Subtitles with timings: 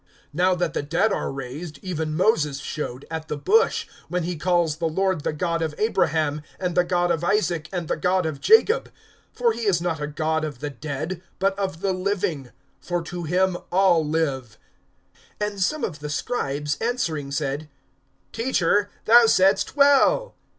[0.35, 4.77] (37)Now that the dead are raised, even Moses showed, at The Bush, when he calls
[4.77, 8.41] the Lord the God of Abraham, and the God of Isaac, and the God of
[8.41, 8.91] Jacob.
[9.37, 13.25] (38)For he is not a God of the dead, but of the living; for to
[13.25, 14.57] him all live.
[15.39, 17.69] (39)And some of the scribes answering said:
[18.31, 20.33] Teacher, thou saidst well.